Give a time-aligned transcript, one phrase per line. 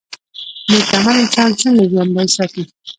[0.69, 2.63] نیک عمل انسان څنګه ژوندی ساتي؟